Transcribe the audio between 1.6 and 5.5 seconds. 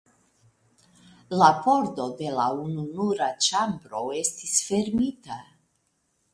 pordo de la ununura ĉambro estis fermita.